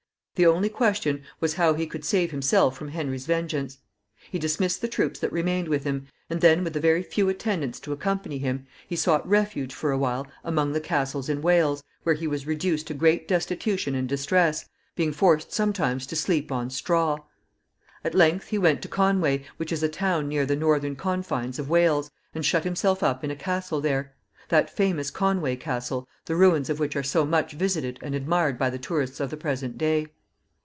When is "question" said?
0.69-1.21